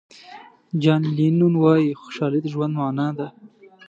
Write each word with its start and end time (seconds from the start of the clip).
جان 0.81 1.03
لینون 1.17 1.53
وایي 1.63 1.99
خوشحالي 2.01 2.39
د 2.41 2.45
ژوند 2.53 2.73
معنا 2.79 3.07
ده. 3.17 3.27